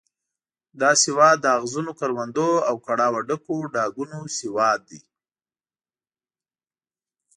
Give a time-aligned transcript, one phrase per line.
[0.79, 5.01] دا سواد د اغزنو کروندو او کړاوه ډکو ډاګونو سواد دی.